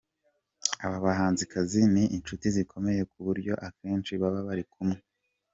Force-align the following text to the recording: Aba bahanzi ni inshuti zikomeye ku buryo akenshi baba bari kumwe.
Aba 0.85 0.97
bahanzi 1.05 1.43
ni 1.93 2.03
inshuti 2.17 2.45
zikomeye 2.55 3.01
ku 3.11 3.17
buryo 3.27 3.53
akenshi 3.67 4.11
baba 4.21 4.39
bari 4.47 4.63
kumwe. 4.71 4.97